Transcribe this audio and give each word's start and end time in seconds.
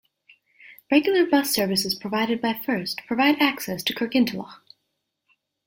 Regular 0.91 1.27
bus 1.27 1.53
services 1.53 1.93
provided 1.93 2.41
by 2.41 2.55
First 2.55 3.01
provide 3.05 3.39
access 3.39 3.83
to 3.83 3.93
Kirkintilloch. 3.93 4.59